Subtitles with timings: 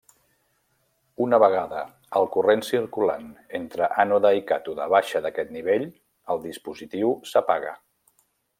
[1.25, 1.81] Una vegada
[2.19, 3.29] el corrent circulant
[3.61, 5.87] entre ànode i càtode baixa d'aquest nivell
[6.37, 7.77] el dispositiu s'apaga.